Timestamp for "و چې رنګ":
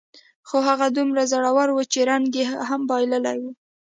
1.73-2.25